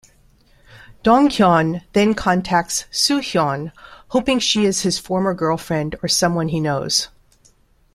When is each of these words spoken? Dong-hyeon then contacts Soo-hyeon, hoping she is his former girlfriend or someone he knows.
Dong-hyeon 1.03 1.83
then 1.93 2.15
contacts 2.15 2.85
Soo-hyeon, 2.89 3.71
hoping 4.07 4.39
she 4.39 4.65
is 4.65 4.81
his 4.81 4.97
former 4.97 5.35
girlfriend 5.35 5.95
or 6.01 6.07
someone 6.09 6.47
he 6.47 6.59
knows. 6.59 7.09